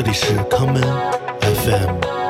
[0.00, 0.80] 这里是康门
[1.40, 2.27] FM。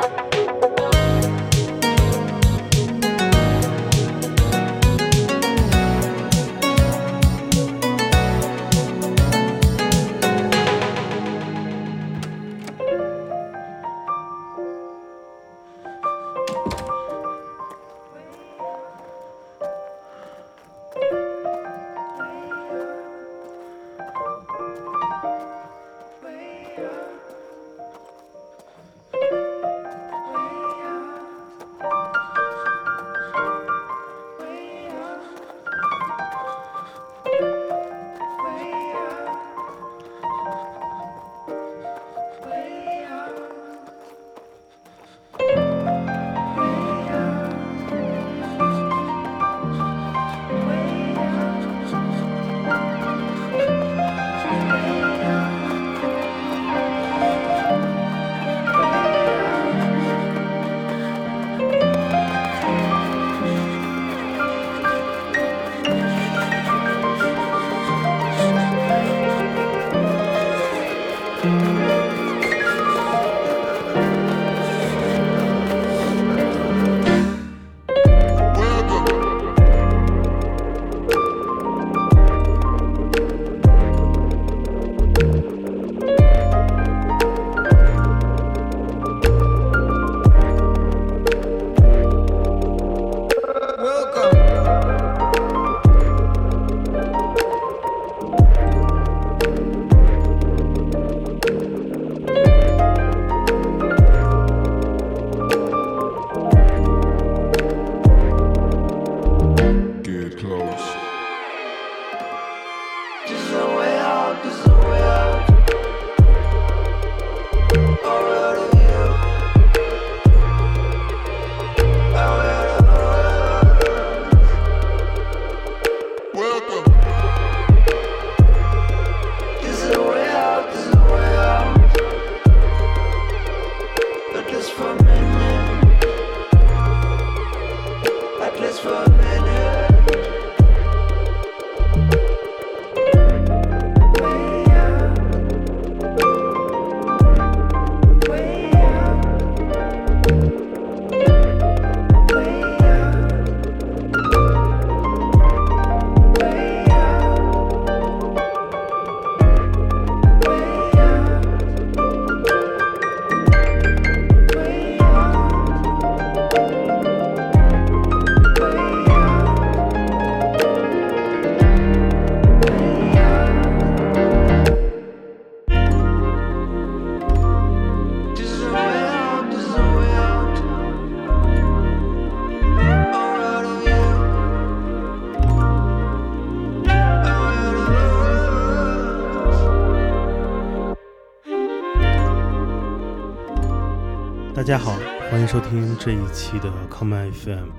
[194.68, 194.98] 大家好，
[195.30, 197.70] 欢迎收听这一期的 Come FM。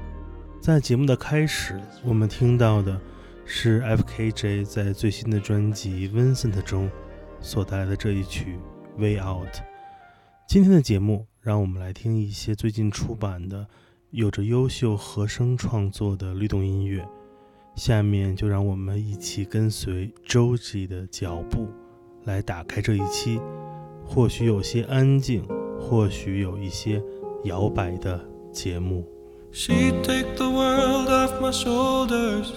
[0.60, 3.00] 在节目的开始，我们听到的
[3.46, 6.90] 是 FKJ 在最新的专辑《Vincent》中
[7.42, 8.58] 所带来的这一曲
[9.00, 9.54] 《Way Out》。
[10.48, 13.68] 今天的节目，让我们来听一些最近出版的、
[14.10, 17.08] 有着优秀和声创作的律动音乐。
[17.76, 21.70] 下面就让我们一起跟随 Joji 的脚步，
[22.24, 23.40] 来打开这一期，
[24.04, 25.48] 或许有些安静。
[25.81, 27.03] 或许有一些
[27.45, 28.21] 摇摆的
[28.53, 29.05] 节目。
[29.53, 32.53] She'd take the world off my shoulders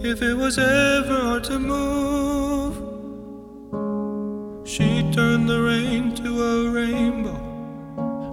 [0.00, 2.86] if it was ever hard to move.
[4.64, 7.38] She'd turn the rain to a rainbow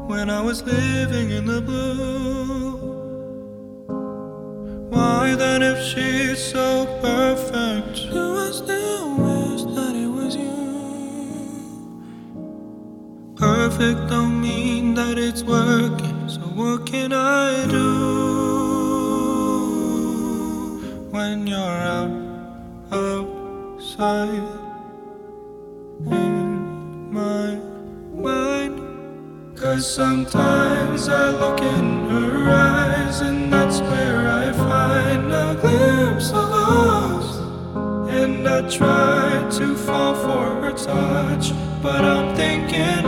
[0.08, 2.94] when I was living in the blue.
[4.90, 8.12] Why then, if she's so perfect,
[13.79, 17.95] Perfect don't mean that it's working, so what can I do
[21.13, 21.61] when you're
[21.95, 22.11] out
[22.91, 24.43] outside
[26.11, 27.55] in my
[28.13, 28.81] mind?
[29.57, 36.51] Cause sometimes I look in her eyes, and that's where I find a glimpse of
[36.51, 37.39] us.
[38.11, 43.08] And I try to fall for her touch, but I'm thinking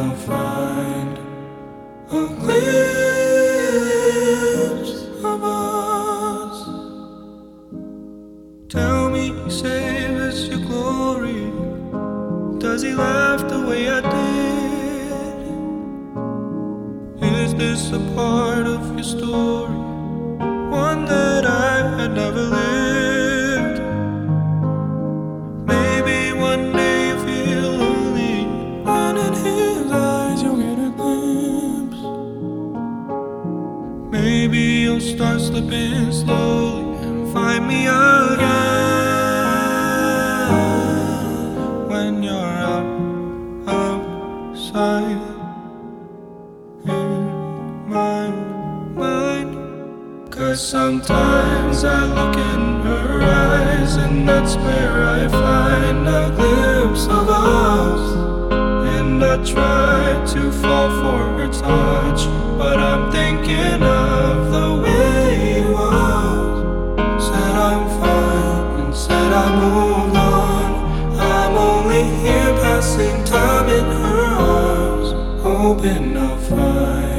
[0.00, 1.18] I'll find
[2.08, 2.64] a glimpse
[5.22, 6.58] of us.
[8.70, 11.52] Tell me, save us your glory.
[12.58, 15.36] Does he laugh the way I did?
[17.44, 19.59] Is this a part of your story?
[59.22, 62.24] And I try to fall for her touch,
[62.56, 67.22] but I'm thinking of the way it was.
[67.22, 71.20] Said I'm fine and said I moved on.
[71.20, 77.09] I'm only here passing time in her arms, hoping I'll find.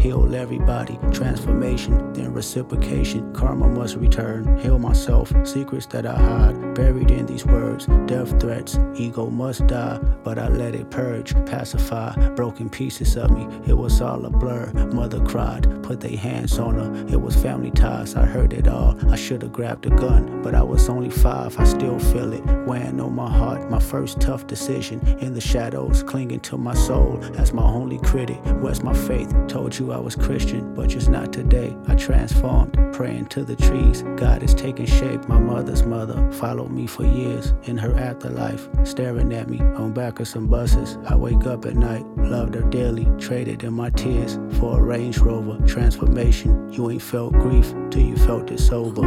[0.00, 0.98] Heal everybody.
[1.12, 3.34] Transformation, then reciprocation.
[3.34, 4.56] Karma must return.
[4.58, 5.30] Heal myself.
[5.46, 6.74] Secrets that I hide.
[6.74, 7.86] Buried in these words.
[8.06, 8.78] Death threats.
[8.94, 9.98] Ego must die.
[10.24, 11.34] But I let it purge.
[11.44, 12.30] Pacify.
[12.30, 13.46] Broken pieces of me.
[13.66, 14.72] It was all a blur.
[14.90, 15.79] Mother cried.
[15.90, 17.06] Put their hands on her.
[17.12, 18.14] It was family ties.
[18.14, 18.96] I heard it all.
[19.10, 20.40] I should have grabbed a gun.
[20.40, 21.58] But I was only five.
[21.58, 22.44] I still feel it.
[22.64, 23.68] Weighing on my heart.
[23.68, 25.04] My first tough decision.
[25.18, 26.04] In the shadows.
[26.04, 27.18] Clinging to my soul.
[27.38, 28.38] As my only critic.
[28.60, 29.34] Where's my faith?
[29.48, 30.72] Told you I was Christian.
[30.76, 31.76] But just not today.
[31.88, 32.78] I transformed.
[32.92, 34.04] Praying to the trees.
[34.14, 35.26] God is taking shape.
[35.26, 37.52] My mother's mother followed me for years.
[37.64, 38.68] In her afterlife.
[38.84, 40.98] Staring at me on back of some buses.
[41.08, 42.06] I wake up at night.
[42.16, 43.08] Loved her dearly.
[43.18, 45.58] Traded in my tears for a Range Rover.
[45.80, 46.70] Transformation.
[46.70, 49.00] You ain't felt grief till you felt it sober.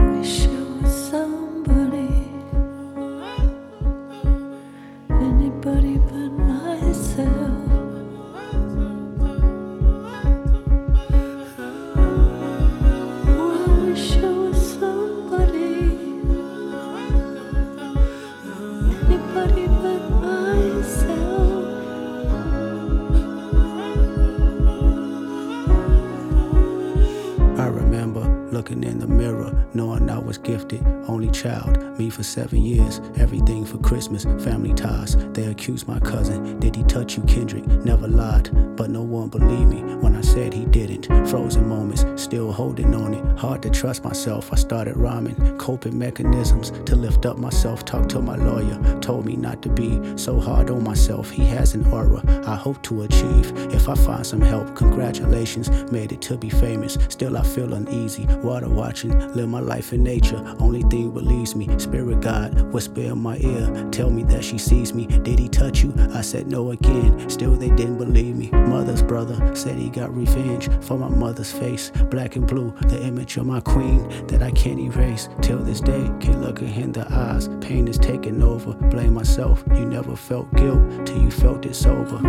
[32.33, 35.15] Seven years, everything for Christmas, family ties.
[35.33, 37.67] They accused my cousin, did he touch you, Kendrick?
[37.85, 41.05] Never lied, but no one believed me when I said he didn't.
[41.29, 42.72] Frozen moments, still holding.
[43.53, 47.85] Hard to trust myself, I started rhyming, coping mechanisms to lift up myself.
[47.85, 51.29] Talked to my lawyer, told me not to be so hard on myself.
[51.29, 53.53] He has an aura I hope to achieve.
[53.71, 56.97] If I find some help, congratulations, made it to be famous.
[57.09, 58.25] Still, I feel uneasy.
[58.37, 60.43] Water watching, live my life in nature.
[60.59, 64.95] Only thing believes me, spirit God, whisper in my ear, tell me that she sees
[64.95, 65.05] me.
[65.05, 65.93] Did he touch you?
[66.11, 67.29] I said no again.
[67.29, 68.49] Still, they didn't believe me.
[68.49, 71.91] Mother's brother said he got revenge for my mother's face.
[72.09, 75.27] Black and blue, the image of my queen that I can't erase.
[75.41, 77.49] Till this day, can't look her in the eyes.
[77.59, 78.73] Pain is taking over.
[78.73, 79.63] Blame myself.
[79.75, 82.19] You never felt guilt till you felt it sober.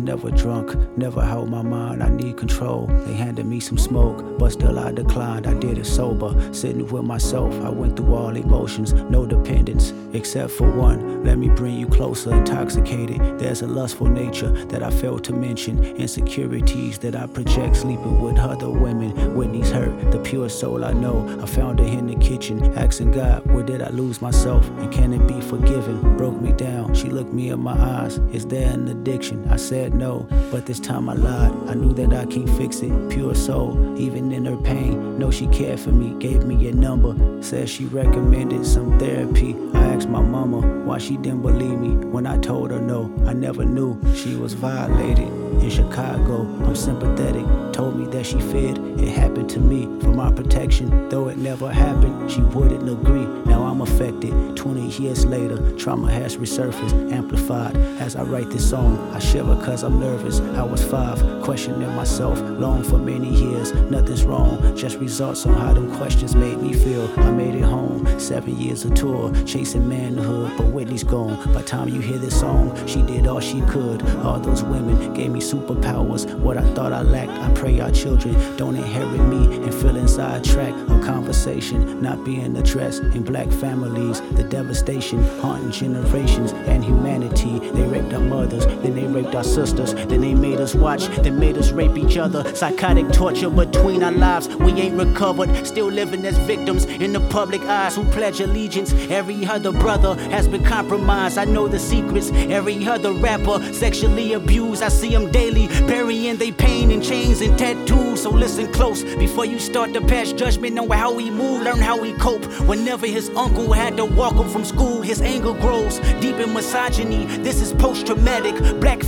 [0.00, 2.02] Never drunk, never held my mind.
[2.02, 2.86] I need control.
[3.06, 5.46] They handed me some smoke, but still I declined.
[5.46, 7.52] I did it sober, sitting with myself.
[7.64, 11.24] I went through all emotions, no dependence, except for one.
[11.24, 13.38] Let me bring you closer, intoxicated.
[13.38, 18.38] There's a lustful nature that I failed to mention, insecurities that I project, sleeping with
[18.38, 19.34] other women.
[19.34, 21.26] Whitney's hurt, the pure soul I know.
[21.42, 24.68] I found her in the kitchen, asking God, where did I lose myself?
[24.78, 26.16] And can it be forgiven?
[26.16, 26.94] Broke me down.
[26.94, 28.18] She looked me in my eyes.
[28.32, 29.48] Is there an addiction?
[29.48, 31.52] I said no, but this time I lied.
[31.68, 33.10] I knew that I can't fix it.
[33.10, 35.18] Pure soul, even in her pain.
[35.18, 37.14] Know she cared for me, gave me a number.
[37.42, 39.56] Said she recommended some therapy.
[39.74, 43.12] I asked my mama why she didn't believe me when I told her no.
[43.26, 45.28] I never knew she was violated.
[45.62, 47.44] In Chicago, I'm sympathetic.
[47.72, 51.08] Told me that she feared it happened to me for my protection.
[51.08, 53.26] Though it never happened, she wouldn't agree.
[53.44, 54.56] Now I'm affected.
[54.56, 57.76] 20 years later, trauma has resurfaced, amplified.
[57.98, 60.40] As I write this song, I shiver cause I'm nervous.
[60.40, 63.72] I was five, questioning myself long for many years.
[63.90, 67.08] Nothing's wrong, just results on how them questions made me feel.
[67.18, 71.52] I made it home, seven years of tour, chasing manhood, but Whitney's gone.
[71.52, 74.02] By time you hear this song, she did all she could.
[74.20, 76.32] All those women gave me superpowers.
[76.38, 80.78] What I thought I lacked, I pray our children don't inherit me and feeling sidetracked.
[80.90, 84.20] A conversation not being addressed in black families.
[84.32, 87.58] The devastation haunting generations and humanity.
[87.58, 91.38] They raped our mothers, then they raped our sisters, then they made us watch, then
[91.38, 92.54] made us rape each other.
[92.54, 94.48] Psychotic torture between our lives.
[94.56, 98.92] We ain't recovered, still living as victims in the public eyes who pledge allegiance.
[99.10, 101.38] Every other brother has been compromised.
[101.38, 102.30] I know the secrets.
[102.32, 104.82] Every other rapper sexually abused.
[104.82, 108.22] I see them daily, burying their pain in chains and tattoos.
[108.22, 111.62] So listen close before you start to pass judgment on how we move.
[111.62, 112.44] Learn how we cope.
[112.66, 117.26] Whenever his uncle had to walk him from school, his anger grows deep in misogyny.
[117.26, 118.56] This is post traumatic.
[118.80, 119.02] Black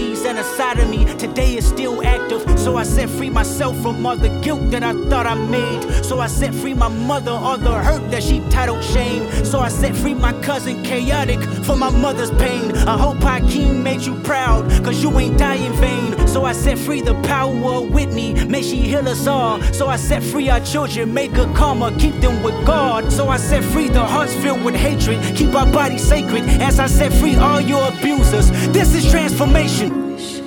[0.00, 2.42] families and a side of me today is still active.
[2.58, 6.04] So I set free myself from all the guilt that I thought I made.
[6.04, 9.22] So I set free my mother, all the hurt that she titled shame.
[9.44, 12.72] So I set free my cousin chaotic for my mother's pain.
[12.88, 16.28] I hope Hakeem made you proud, cause you ain't die in vain.
[16.28, 19.60] So I set free the power of Whitney, may she heal us all.
[19.72, 23.12] So I set free our children, make good karma, keep them with God.
[23.12, 26.44] So I set free the hearts filled with hatred, keep our bodies sacred.
[26.68, 29.79] As I set free all your abusers, this is transformation.
[29.80, 30.39] 是，你是。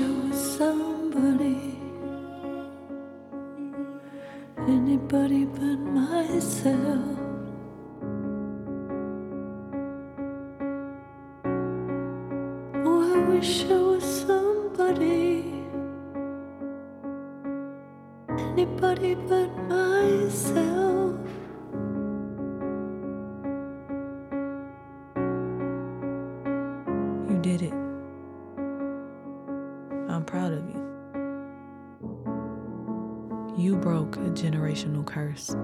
[34.13, 35.55] Broke a generational curse.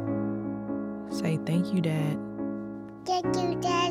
[1.18, 2.18] Say thank you, Dad.
[3.06, 3.89] Thank you, Daddy.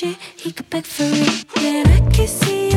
[0.00, 0.16] Shit.
[0.36, 2.69] He could beg for it, then I can see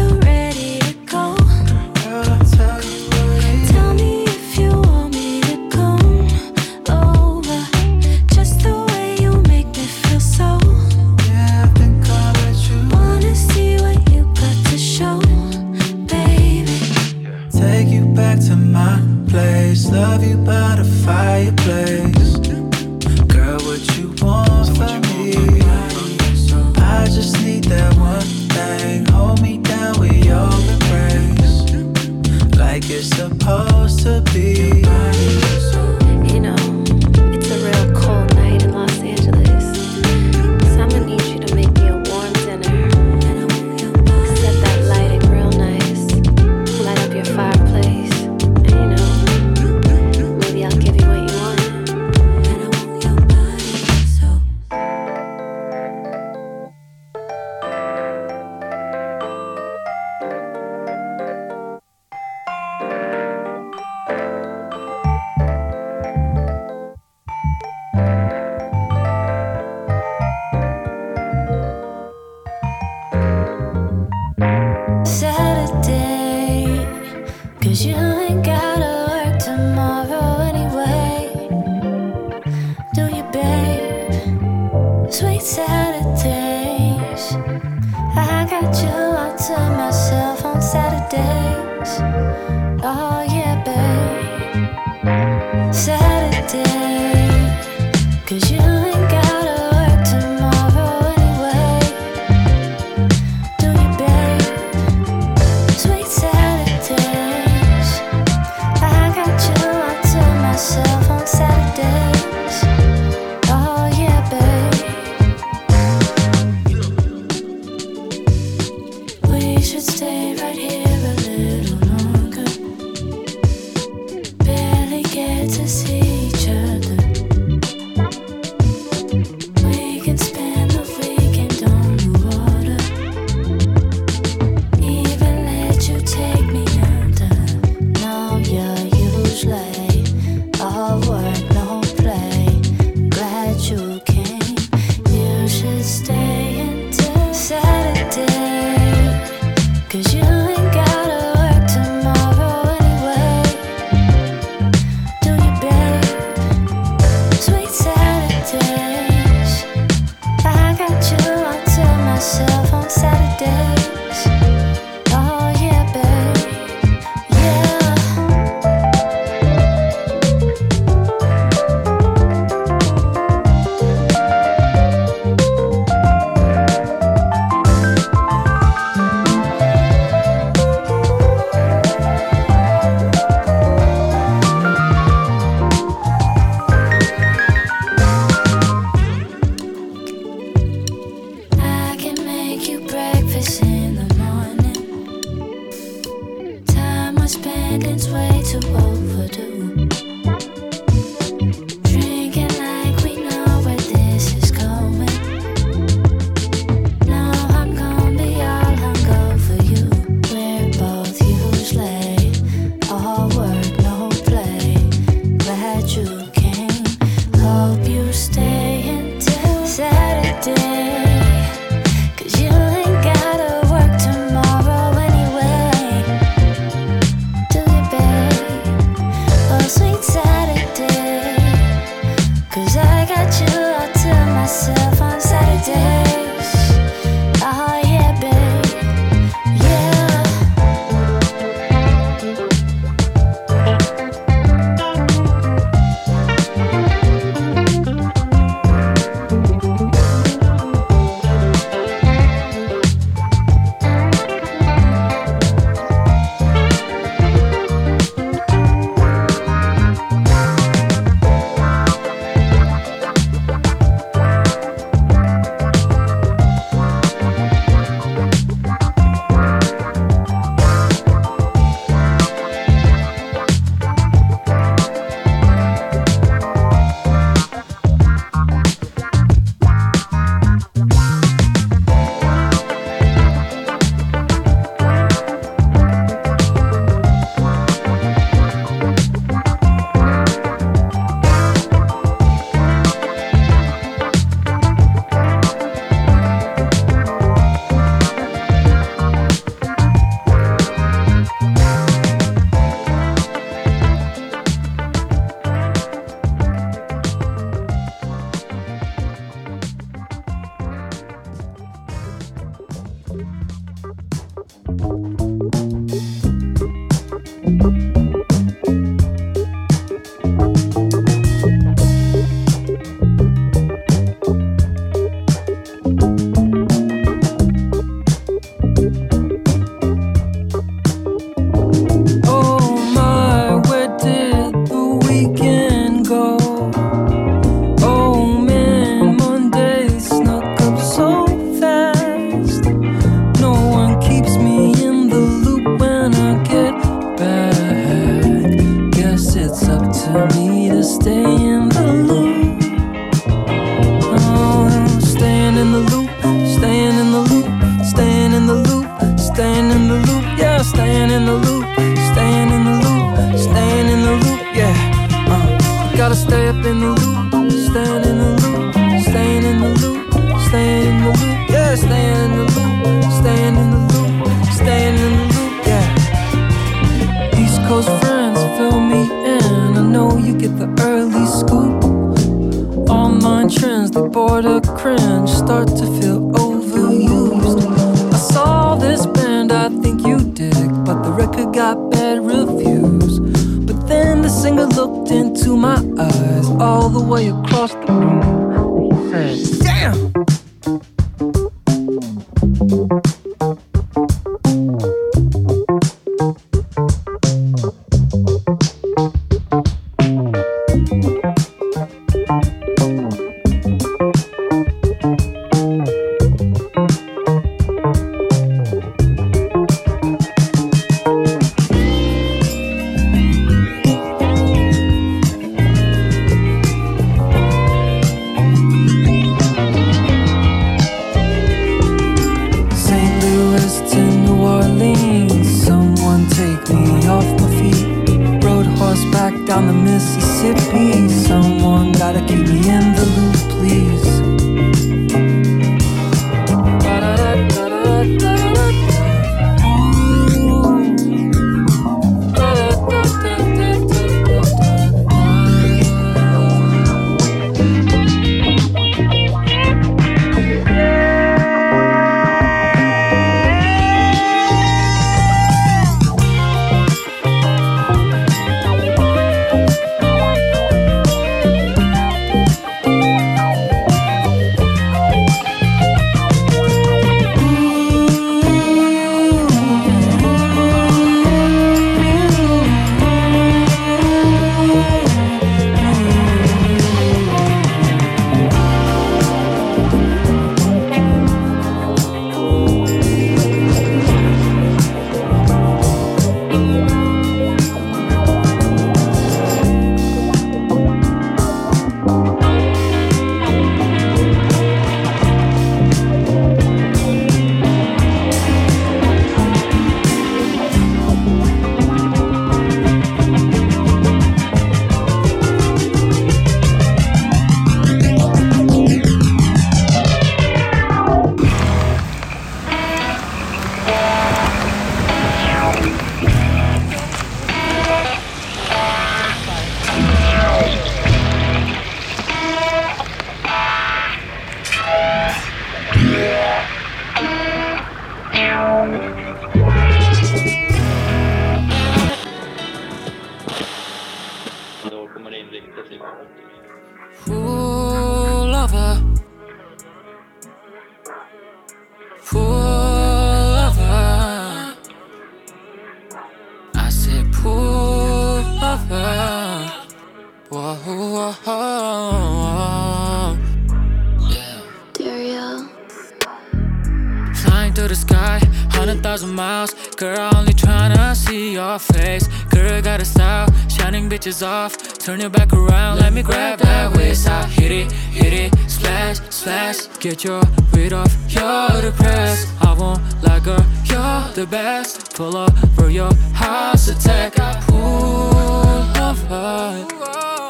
[575.04, 577.28] Turn your back around, let me grab that waist.
[577.28, 579.88] I hit it, hit it, splash, splash.
[580.00, 582.48] Get your weight off, you're depressed.
[582.62, 585.14] I won't lie, girl, you're the best.
[585.14, 587.38] Pull up for your house attack.
[587.38, 589.86] I pull over.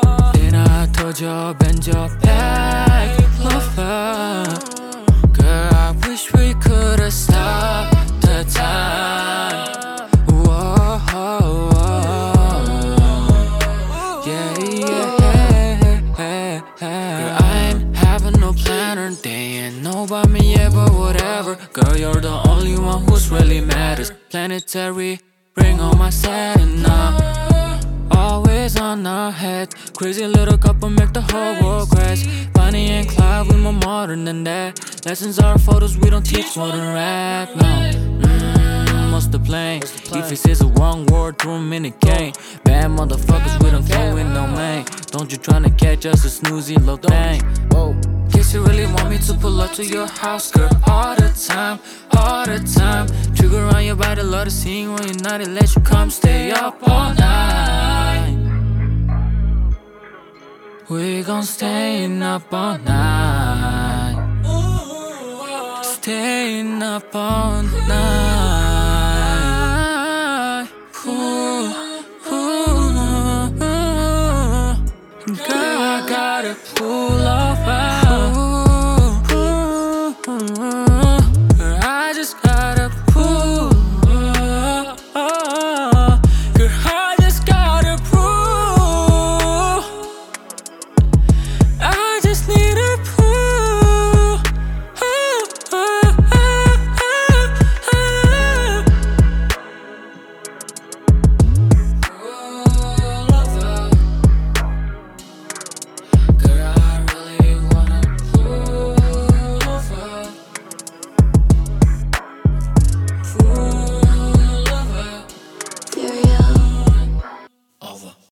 [0.05, 0.31] Uh.
[0.33, 3.81] Then I told you, bend your back, lover.
[3.81, 4.52] Uh.
[24.43, 25.21] Planetary,
[25.55, 26.85] bring on my Saturn.
[28.11, 29.73] Always on our head.
[29.95, 32.25] Crazy little couple make the whole world crash.
[32.51, 35.05] Bonnie and Clyde, we more modern than that.
[35.05, 37.55] Lessons are photos, we don't teach more than rap.
[37.55, 37.63] No.
[37.63, 39.81] Mm, what's the plan?
[39.81, 42.33] If it says a wrong word, throw 'em in the game.
[42.65, 44.83] Bad motherfuckers, we don't flow with no man.
[45.11, 47.39] Don't you tryna catch us a snoozy little thing?
[47.71, 48.12] Whoa.
[48.33, 51.79] Guess you really want me to pull up to your house, girl, all the time,
[52.17, 53.07] all the time.
[53.35, 56.51] Trigger on your body, love the scene when you're not, it let you come stay
[56.51, 58.37] up all night.
[60.89, 64.19] We gon' staying up all night.
[65.83, 68.32] Staying up all night.